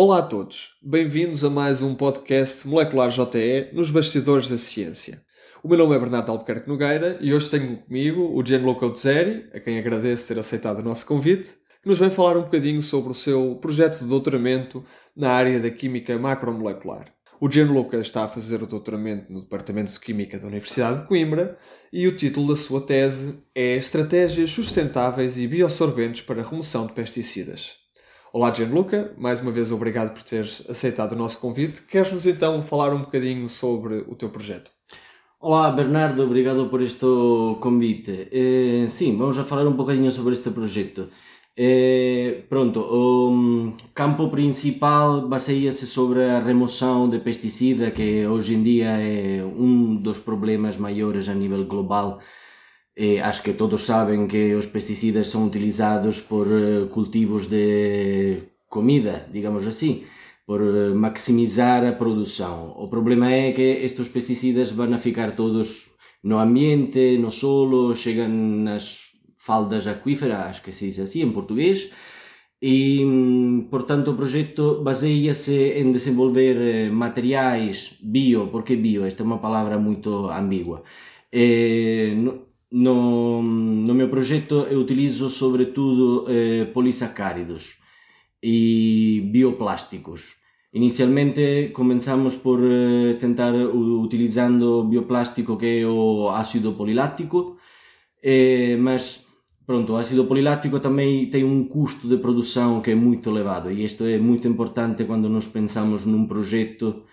[0.00, 5.24] Olá a todos, bem-vindos a mais um podcast Molecular JE nos Bastidores da Ciência.
[5.60, 9.58] O meu nome é Bernardo Albuquerque Nogueira e hoje tenho comigo o Gianluca Uzzeri, a
[9.58, 11.50] quem agradeço ter aceitado o nosso convite,
[11.82, 14.84] que nos vem falar um bocadinho sobre o seu projeto de doutoramento
[15.16, 17.12] na área da Química Macromolecular.
[17.40, 21.58] O Gianluca está a fazer o doutoramento no Departamento de Química da Universidade de Coimbra
[21.92, 26.92] e o título da sua tese é Estratégias Sustentáveis e Bioabsorventes para a Remoção de
[26.92, 27.87] Pesticidas.
[28.30, 31.80] Olá Gianluca, mais uma vez obrigado por teres aceitado o nosso convite.
[31.80, 34.70] Queres-nos então falar um bocadinho sobre o teu projeto?
[35.40, 37.06] Olá Bernardo, obrigado por este
[37.58, 38.28] convite.
[38.30, 41.08] Eh, sim, vamos a falar um bocadinho sobre este projeto.
[41.56, 48.62] Eh, pronto, o mm, campo principal baseia-se sobre a remoção de pesticida, que hoje em
[48.62, 52.18] dia é um dos problemas maiores a nível global.
[53.00, 59.14] Eh, acho que todos sabem que os pesticidas são utilizados por eh, cultivos de comida,
[59.32, 60.02] digamos assim,
[60.44, 62.74] por eh, maximizar a produção.
[62.76, 65.88] O problema é que estes pesticidas vão ficar todos
[66.24, 68.98] no ambiente, no solo, chegam nas
[69.36, 71.90] faldas aquíferas, acho que se diz assim em português,
[72.60, 79.04] e, hum, portanto, o projeto baseia-se em desenvolver eh, materiais bio, porque bio?
[79.04, 80.82] Esta é uma palavra muito ambígua.
[82.70, 87.76] No, no meu projeto eu utilizo sobretudo eh, polissacáridos
[88.42, 90.36] e bioplásticos.
[90.72, 97.56] Inicialmente comenzamos por eh, tentar u- utilizando bioplástico que é o ácido polilático,
[98.22, 99.24] eh, mas
[99.66, 103.84] pronto, o ácido polilático também tem um custo de produção que é muito elevado e
[103.84, 107.04] isto é muito importante quando nós pensamos num projeto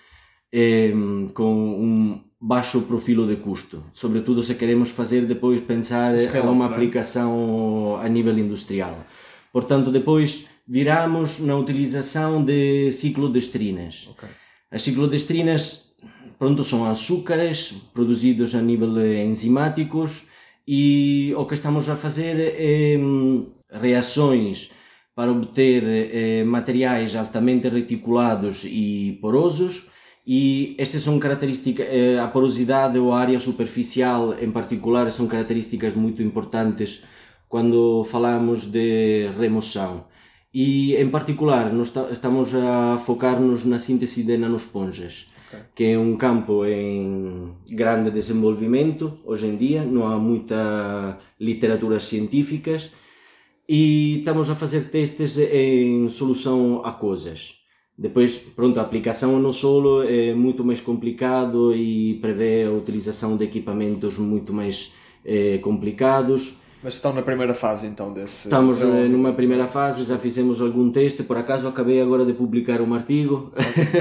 [0.52, 0.94] eh,
[1.34, 6.67] com um baixo profilo de custo, sobretudo se queremos fazer depois pensar a uma é?
[6.67, 9.03] aplicação a nível industrial.
[9.51, 14.07] Portanto, depois viramos na utilização de ciclodestrinas.
[14.11, 14.29] Ok.
[14.69, 15.95] As ciclodestrinas,
[16.38, 20.28] pronto, são açúcares produzidos a nível enzimáticos
[20.67, 24.69] e o que estamos a fazer é hum, reações
[25.16, 29.89] para obter eh, materiais altamente reticulados e porosos
[30.28, 35.94] e estas são características, eh, a porosidade ou a área superficial em particular são características
[35.94, 37.03] muito importantes
[37.47, 40.06] quando falamos de remoção.
[40.53, 45.59] E em particular, nós esta- estamos a focar-nos na síntese de nanosponjas, Ok.
[45.75, 52.90] que é um campo em grande desenvolvimento hoje em dia, não há muita literaturas científicas
[53.68, 57.56] e estamos a fazer testes em solução aquosas.
[57.97, 63.45] Depois, pronto, a aplicação no solo é muito mais complicado e prevê a utilização de
[63.45, 66.57] equipamentos muito mais eh, complicados.
[66.84, 68.47] Mas estão na primeira fase então desse.
[68.47, 72.81] Estamos eh, numa primeira fase, já fizemos algum teste, por acaso acabei agora de publicar
[72.81, 73.53] um artigo.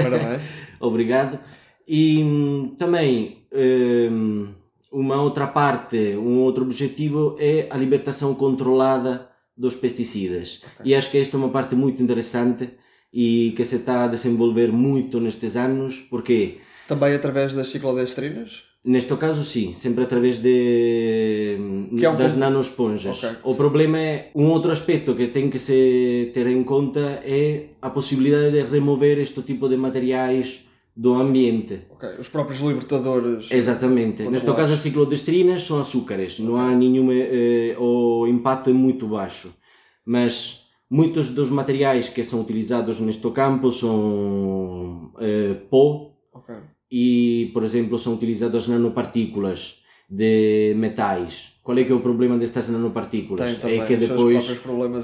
[0.03, 0.43] Parabéns.
[0.81, 1.39] Obrigado.
[1.87, 3.45] E hum, também
[4.11, 4.49] hum,
[4.91, 10.61] uma outra parte, um outro objetivo é a libertação controlada dos pesticidas.
[10.83, 12.69] E acho que esta é uma parte muito interessante
[13.15, 18.63] e que se está a desenvolver muito nestes anos, porque Também através das ciclodestrinas?
[18.83, 21.57] Neste caso, sim, sempre através de, é
[22.09, 23.23] um das pouco- nanosponjas.
[23.23, 27.69] Ok, o problema é, um outro aspecto que tem que se ter em conta é
[27.81, 30.63] a possibilidade de remover este tipo de materiais
[30.95, 31.81] do ambiente.
[31.89, 32.07] Ok.
[32.19, 33.47] Os próprios libertadores.
[33.51, 34.21] Exatamente.
[34.29, 37.13] Neste caso, as ciclodestrinas são açúcares, não há nenhuma.
[37.13, 39.51] Eh, o impacto é muito baixo.
[40.05, 46.53] Mas muitos dos materiais que são utilizados neste campo são eh, pó Ok.
[46.91, 49.79] e, por exemplo, são utilizadas nanopartículas
[50.09, 51.53] de metais.
[51.63, 53.55] Qual é que é o problema destas nanopartículas?
[53.55, 54.45] Tem é que depois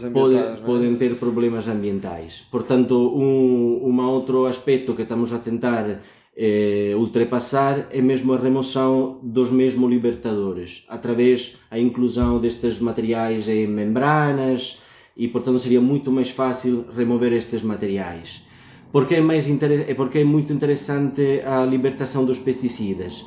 [0.03, 0.59] pode- ambientais.
[0.59, 0.65] não é?
[0.65, 2.43] podem ter problemas ambientais.
[2.51, 6.01] Portanto, um, um outro aspecto que estamos a tentar
[6.37, 13.65] eh, ultrapassar é mesmo a remoção dos mesmos libertadores, através da inclusão destes materiais em
[13.65, 14.77] membranas
[15.15, 18.43] e, portanto, seria muito mais fácil remover estes materiais.
[18.91, 19.85] Porque é, mais inter...
[19.89, 23.25] é porque é muito interessante a libertação dos pesticidas.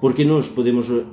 [0.00, 1.04] Porque nós podemos eh,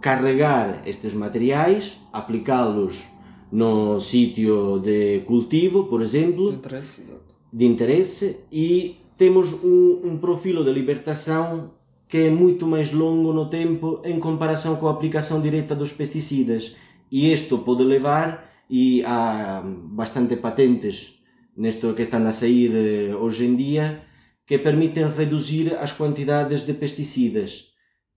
[0.00, 3.04] carregar estes materiais, aplicá-los
[3.52, 7.20] no sítio de cultivo, por exemplo, De interesse, exato.
[7.52, 11.70] de interesse e temos um, um profilo de libertação
[12.08, 16.76] que é muito mais longo no tempo em comparação com a aplicação direta dos pesticidas.
[17.10, 21.14] E isto pode levar, e há bastante patentes
[21.56, 24.02] nisto que estão a sair eh, hoje em dia,
[24.46, 27.66] que permitem reduzir as quantidades de pesticidas,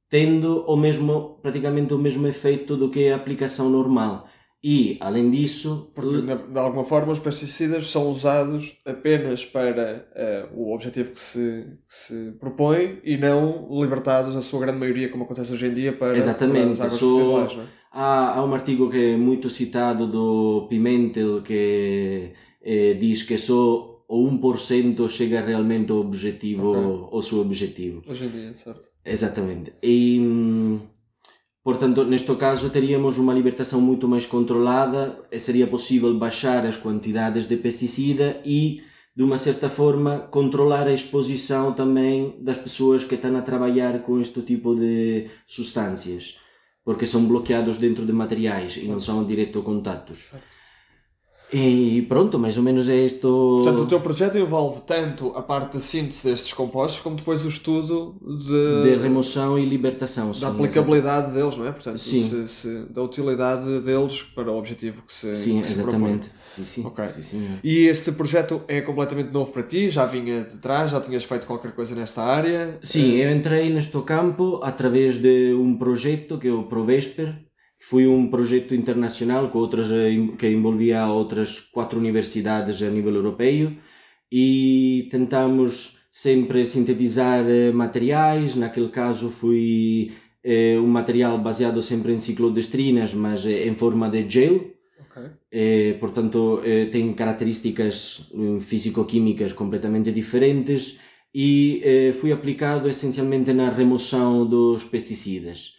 [0.09, 4.27] tendo o mesmo, praticamente o mesmo efeito do que a aplicação normal.
[4.63, 10.47] E, além disso, Porque, na- de alguma forma, os pesticidas são usados apenas para eh,
[10.53, 15.23] o objetivo que se, que se propõe e não libertados, a sua grande maioria, como
[15.25, 17.55] acontece hoje em dia, para, Exatamente, as águas só- residuais.
[17.55, 17.67] Não é?
[17.91, 22.31] Há, há um artigo que é muito citado do Pimentel que
[22.61, 27.09] eh, diz que só o 1% chega realmente ao objetivo, Ok.
[27.11, 28.01] ao seu objetivo.
[28.07, 28.87] Hoje em dia, certo?
[29.05, 29.73] Exatamente.
[29.83, 30.79] E, hum,
[31.67, 37.57] portanto, neste caso teríamos uma libertação muito mais controlada, seria possível baixar as quantidades de
[37.57, 38.83] pesticida e,
[39.13, 44.21] de uma certa forma, controlar a exposição também das pessoas que estão a trabalhar com
[44.21, 46.37] este tipo de substâncias,
[46.85, 50.19] porque são bloqueados dentro de materiais e não são direto contatos.
[50.29, 50.47] Certo.
[51.51, 53.61] E pronto, mais ou menos é isto.
[53.63, 57.47] Portanto, o teu projeto envolve tanto a parte da síntese destes compostos, como depois o
[57.47, 60.27] estudo de, de remoção e libertação.
[60.27, 61.71] da sim, aplicabilidade deles, não é?
[61.71, 62.21] Portanto, Sim.
[62.21, 65.95] se- se- da utilidade deles para o objetivo que se, Sim, que se propõe.
[65.95, 66.29] exatamente.
[66.53, 66.85] Sim, sim.
[66.85, 67.07] Ok.
[67.07, 67.59] Sim, senhor.
[67.63, 69.89] E este projeto é completamente novo para ti?
[69.89, 70.91] Já vinha de trás?
[70.91, 72.77] Já tinhas feito qualquer coisa nesta área?
[72.83, 77.46] Sim, eu entrei neste campo através de um projeto que é o Provesper,
[77.79, 83.73] foi um projeto internacional com outras, eh, que envolvia outras quatro universidades a nível europeu
[84.31, 88.55] e tentamos sempre sintetizar eh, materiais.
[88.55, 90.11] Naquele caso foi
[90.43, 94.77] eh, um material baseado sempre em ciclodestrinas, mas em forma de gel.
[95.51, 100.99] Eh, portanto, eh, tem características eh, físico-químicas completamente diferentes
[101.33, 105.76] e eh, foi aplicado essencialmente na remoção dos pesticidas.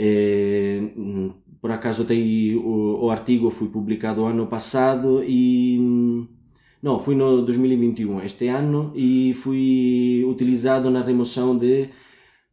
[0.00, 5.78] Hum, por acaso tem o, o artigo foi publicado ano passado e
[6.82, 11.90] não, foi no 2021, este ano, e foi utilizado na remoção de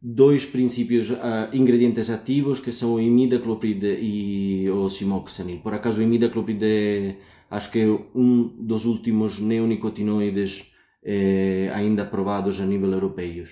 [0.00, 5.60] dois princípios ah, ingredientes ativos que são o imidacloprid e o simoxanil.
[5.60, 7.16] Por acaso o imidacloprid é,
[7.50, 10.70] acho que é um dos últimos neonicotinoides
[11.02, 13.46] eh, ainda aprovados a nível europeu.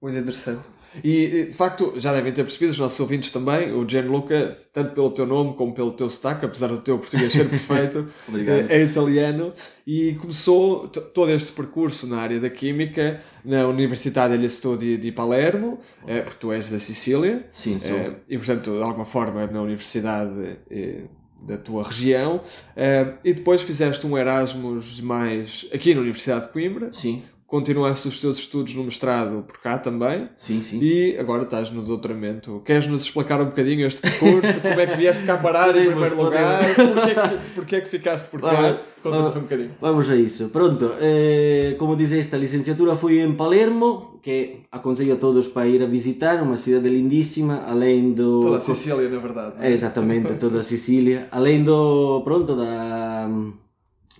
[0.00, 0.62] Muito interessante.
[1.04, 5.10] E, de facto, já devem ter percebido, os nossos ouvintes também, o Gianluca, tanto pelo
[5.10, 8.70] teu nome como pelo teu sotaque, apesar do teu português ser perfeito, Obrigado.
[8.70, 9.52] é, é italiano
[9.86, 15.78] e começou todo este percurso na área da Química na Universidade degli Studi di Palermo,
[16.06, 17.96] eh, porque tu és da Sicília, Sim, sou.
[17.96, 21.04] eh, e portanto, de alguma forma, na universidade eh,
[21.42, 22.40] da tua região,
[22.76, 28.20] eh, e depois fizeste um Erasmus mais aqui na Universidade de Coimbra, Sim, continuaste os
[28.20, 30.78] teus estudos no mestrado por cá também, sim, sim.
[30.82, 32.60] e agora estás no doutoramento.
[32.62, 34.60] Queres-nos explicar um bocadinho este percurso?
[34.60, 36.62] Como é que vieste cá parar em primeiro lugar?
[36.74, 38.78] Porquê que, porquê é que ficaste por cá?
[39.02, 39.70] Conta-nos um bocadinho.
[39.80, 40.50] Vamos a isso.
[40.50, 45.82] Pronto, eh, como disseste, a licenciatura foi em Palermo, que aconselho a todos para ir
[45.82, 48.40] a visitar, uma cidade lindíssima, além do...
[48.40, 49.54] Toda a Sicília, na verdade.
[49.58, 49.70] é?
[49.70, 51.28] É, exatamente, toda a Sicília.
[51.30, 53.30] Além do, pronto, da,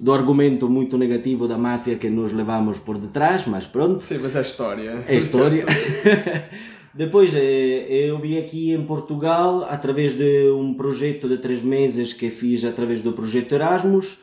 [0.01, 4.37] do argumento muito negativo da máfia que nos levamos por detrás, mas pronto, Sim, mas
[4.37, 5.05] é história.
[5.07, 5.65] é história.
[6.95, 12.31] Depois eh, eu vim aqui em Portugal através de um projeto de três meses que
[12.31, 14.19] fiz através do projeto Erasmus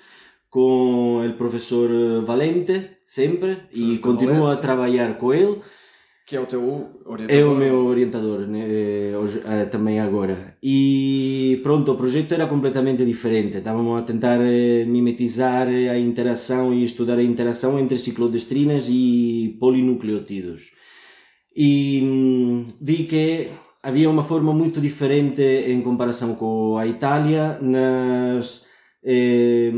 [0.49, 1.89] com o professor
[2.25, 5.61] Valente, sempre, e continuo a trabalhar com ele.
[6.25, 7.41] Que é o teu orientador.
[7.41, 10.57] É o meu orientador né, eh, hoje, eh, também agora.
[10.61, 13.57] E pronto, o projeto era completamente diferente.
[13.57, 20.71] Estávamos a tentar eh, mimetizar a interação e estudar a interação entre ciclodestrinas e polinucleotídeos.
[21.55, 23.51] E hum, vi que
[23.83, 28.65] havia uma forma muito diferente em comparação com a Itália nas
[29.03, 29.71] eh,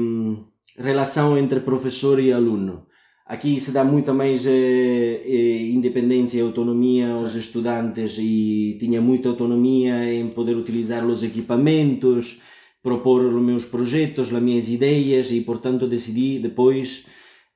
[0.77, 2.86] relação entre professor e aluno.
[3.27, 9.27] Aqui se dá muita mais eh, eh, independência e autonomia aos estudantes e tinha muita
[9.27, 12.39] autonomia em poder utilizar os equipamentos,
[12.81, 17.05] propor os meus projetos, as minhas ideias e, portanto, decidi depois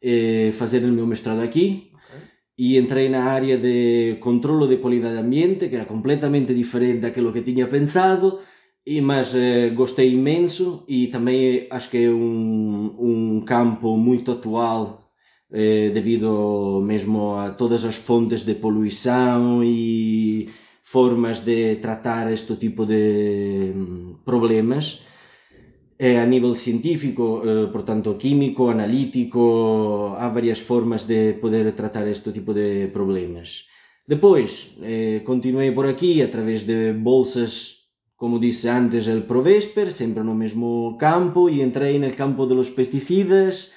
[0.02, 1.90] eh, fazer o meu mestrado aqui.
[2.58, 7.32] E entrei na área de controlo de qualidade de ambiente, que era completamente diferente daquilo
[7.32, 8.40] que tinha pensado,
[8.86, 15.01] e, mas eh, gostei imenso e também acho que é um, um campo muito atual
[15.54, 20.48] eh, devido mesmo a todas as fontes de poluição e
[20.82, 25.04] formas de tratar este tipo de hum, problemas
[26.00, 32.32] eh, a nível científico, eh, portanto químico, analítico, há várias formas de poder tratar este
[32.32, 33.68] tipo de problemas.
[34.08, 34.76] Depois,
[35.24, 41.48] continuei por aqui através de bolsas, como disse antes, el Provesper, sempre no mesmo campo,
[41.48, 43.72] e entrei no campo dos pesticidas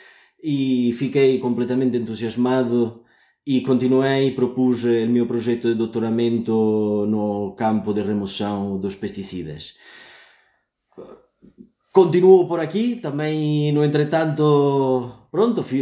[0.47, 3.01] e fiquei completamente entusiasmado
[3.47, 9.73] e continuei e propus o meu projeto de doutoramento no campo de remoção dos pesticidas.
[11.91, 15.81] Continuo por aqui, também no entretanto, pronto, fui,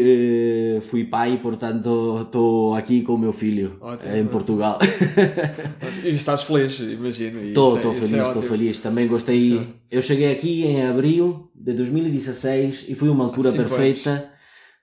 [0.77, 4.29] eh, fui pai, portanto estou aqui com o meu filho Ótimo, em ótimo.
[4.31, 4.79] Portugal.
[6.05, 7.43] E estás feliz, imagino.
[7.43, 8.43] Estou isso é- feliz, é estou ótimo.
[8.49, 8.81] feliz.
[8.81, 9.39] Também gostei.
[9.39, 9.67] Isso.
[9.91, 14.32] Eu cheguei aqui em abril de 2016 e foi uma altura perfeita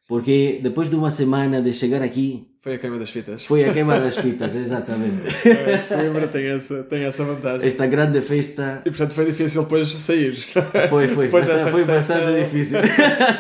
[0.10, 3.46] porque depois de uma semana de chegar aqui Foi a queima das fitas.
[3.46, 5.22] foi a queima das fitas, exatamente.
[5.48, 7.66] É, Coimbra tem essa, tem essa vantagem.
[7.68, 10.36] Esta grande festa E portanto foi difícil depois sair.
[10.90, 12.80] foi, foi, Depois bastante, foi bastante difícil.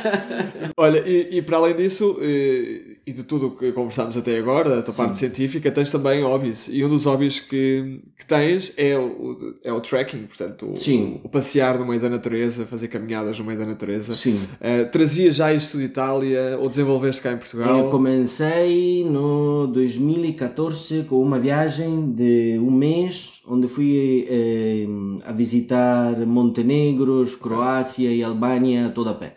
[0.77, 4.77] Olha, e, e para além disso, eh, e de tudo o que conversámos até agora,
[4.77, 6.69] a tua parte científica, tens também hobbies.
[6.71, 11.19] E um dos hobbies que, que tens é o, é o trekking, portanto, o, Sim.
[11.23, 14.13] o passear no meio da natureza, fazer caminhadas no meio da natureza.
[14.13, 14.39] Sim.
[14.61, 17.79] Eh, trazias já isto de Itália ou desenvolveste cá em Portugal?
[17.79, 24.85] Eu comecei no 2014 com uma viagem de um mês, onde fui eh,
[25.25, 29.35] a visitar Montenegro, Croácia e Albânia toda a pé.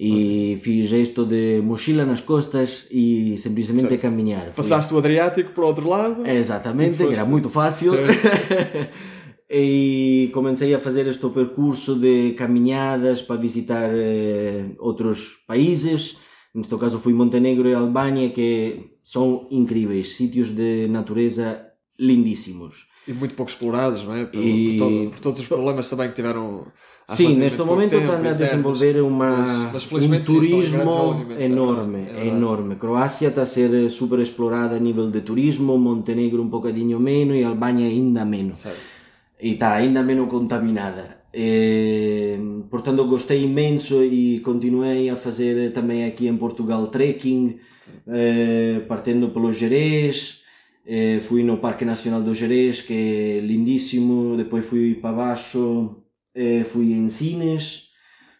[0.00, 4.00] E fiz isto de mochila nas costas e simplesmente Certo.
[4.02, 4.52] caminhar.
[4.54, 6.24] Passaste o Adriático para o outro lado?
[6.24, 7.94] Exatamente, foste- era muito fácil.
[9.50, 16.16] e comecei a fazer este percurso de caminhadas para visitar eh, outros países.
[16.54, 21.64] Neste caso fui Montenegro e Albânia, que são incríveis, sítios de natureza
[21.98, 22.86] lindíssimos.
[23.06, 24.26] E muito pouco explorados, não é?
[24.26, 26.66] Por, E- por todo- por todos os problemas também que tiveram.
[27.08, 29.30] Sim, neste momento tempo, estão a desenvolver uma,
[29.72, 30.82] mas- mas um turismo
[31.38, 32.74] enorme, é é enorme.
[32.76, 37.44] Croácia está a ser super explorada a nível de turismo, Montenegro um bocadinho menos e
[37.44, 38.58] Albânia ainda menos.
[38.58, 38.78] Certo.
[39.40, 41.16] e está ainda menos contaminada.
[41.32, 42.36] Eh,
[42.68, 47.56] portanto, gostei imenso e continuei a fazer também aqui em Portugal trekking,
[48.08, 50.40] eh, partindo pelo Jerez.
[50.88, 54.36] Eh, fui no Parque Nacional do Jerez, que é lindíssimo.
[54.36, 55.96] Depois fui para baixo,
[56.34, 57.86] eh, fui em Sines.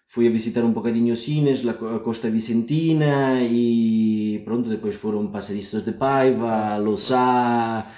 [0.07, 1.15] Fui a visitar um bocadinho
[1.75, 7.91] co- a Costa Vicentina e pronto, depois foram Passadiços de Paiva, Lossá.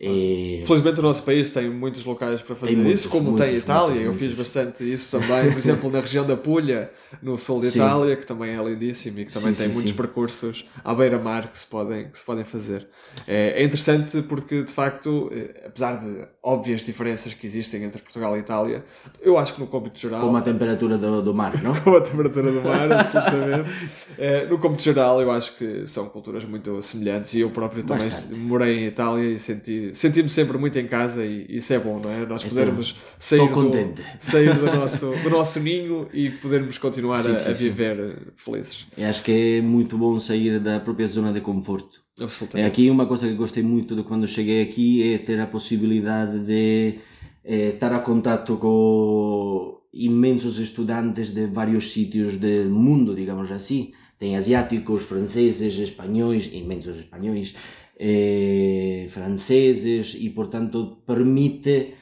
[0.00, 3.54] Eh, Felizmente o nosso país tem muitos locais para fazer muitos, isso, como muitos, tem
[3.54, 3.94] a Itália.
[3.94, 6.90] muitos, Eu fiz bastante isso também, por exemplo, na região da Puglia,
[7.22, 7.68] no sul de.
[7.68, 9.96] Itália, que também é lindíssimo e que também Sim, tem sim, muitos sim.
[9.96, 12.88] percursos à beira-mar que, se podem, que se podem fazer.
[13.26, 18.36] É, é interessante porque, de facto, eh, apesar de óbvias diferenças que existem entre Portugal
[18.36, 18.84] e Itália,
[19.22, 20.20] eu acho que no cômputo geral.
[20.20, 21.74] como a temperatura do, do mar, não?
[21.80, 23.70] com a temperatura do mar, absolutamente.
[24.18, 28.08] Eh, no cômputo geral, eu acho que são culturas muito semelhantes e eu próprio também
[28.08, 28.34] Bastante.
[28.38, 32.10] morei em Itália e senti, senti-me sempre muito em casa e isso é bom, não
[32.10, 32.24] é?
[32.24, 37.32] Nós Estou- podermos sair, do, sair do, nosso, do nosso ninho e podermos continuar Sim,
[37.34, 37.64] a, sim, a sim.
[37.64, 38.86] viver eh, felizes.
[38.96, 42.02] Eu acho que é muito bom sair da própria zona de conforto.
[42.18, 42.68] É Absolutamente.
[42.68, 47.00] aqui uma coisa que gostei muito de quando cheguei aqui é ter a possibilidade de
[47.44, 53.92] eh, estar a contato com imensos estudantes de vários sítios do mundo, digamos assim.
[54.18, 57.54] Tem asiáticos, franceses, espanhóis, imensos espanhóis,
[57.98, 61.94] eh, franceses e, portanto, permite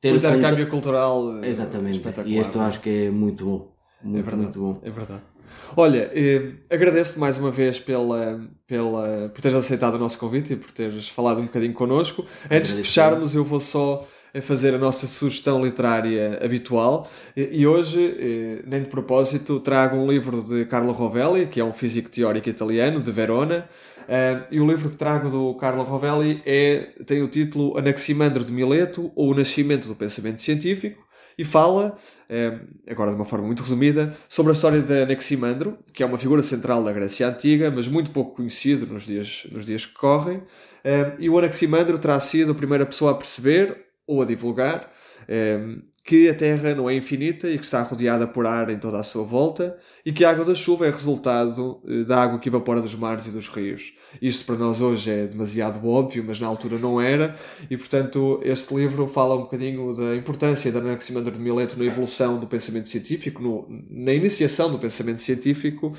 [0.00, 1.96] ter conta- intercâmbio cultural eh, Exatamente.
[1.98, 2.36] espetacular.
[2.36, 2.62] E isto é?
[2.62, 3.72] acho que é muito bom.
[4.02, 4.80] É Muito, verdade, muito bom.
[4.82, 5.22] é verdade.
[5.76, 10.56] Olha, eh, agradeço-te mais uma vez pela, pela, por teres aceitado o nosso convite e
[10.56, 12.24] por teres falado um bocadinho connosco.
[12.50, 17.66] Antes de fecharmos, eu vou só eh, fazer a nossa sugestão literária habitual e, e
[17.66, 22.10] hoje, eh, nem de propósito, trago um livro de Carlo Rovelli, que é um físico
[22.10, 23.68] teórico italiano de Verona,
[24.08, 28.52] eh, e o livro que trago do Carlo Rovelli é, tem o título Anaximandro de
[28.52, 31.02] Mileto ou O Nascimento do Pensamento Científico
[31.36, 31.96] e fala,
[32.28, 36.18] eh, agora de uma forma muito resumida, sobre a história de Anaximandro, que é uma
[36.18, 40.42] figura central da Grécia Antiga, mas muito pouco conhecido nos dias, nos dias que correm.
[40.84, 44.92] Eh, e o Anaximandro terá sido a primeira pessoa a perceber, ou a divulgar,
[46.04, 49.04] que a Terra não é infinita e que está rodeada por ar em toda a
[49.04, 52.80] sua volta, e que a água da chuva é resultado eh, da água que evapora
[52.80, 53.92] dos mares e dos rios.
[54.20, 57.36] Isto para nós hoje é demasiado óbvio, mas na altura não era,
[57.70, 62.38] e portanto este livro fala um bocadinho da importância de Anaximandro de Mileto na evolução
[62.40, 65.92] do pensamento científico, no- na iniciação do pensamento científico,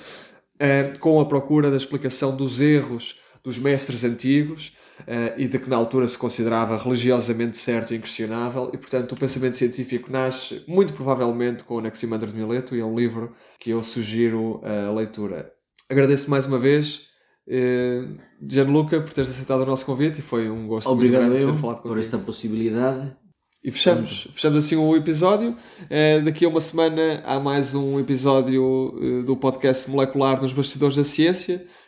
[0.59, 4.73] eh, com a procura da explicação dos erros dos mestres antigos
[5.05, 9.17] eh, e de que na altura se considerava religiosamente certo e inquestionável, e portanto o
[9.17, 13.83] pensamento científico nasce muito provavelmente com Anaximandro de Mileto e é um livro que eu
[13.83, 15.51] sugiro a leitura.
[15.89, 17.11] Agradeço mais uma vez,
[17.45, 21.51] Uh, Gianluca, por teres aceitado o nosso convite e foi um gosto Obrigado muito grande
[21.51, 21.99] ter falado por contigo.
[21.99, 23.13] esta possibilidade.
[23.61, 25.55] E fechamos, fechamos assim o episódio.
[25.89, 28.93] Eh, daqui a uma semana há mais um episódio
[29.25, 31.65] do podcast Molecular nos Bastidores da Ciência.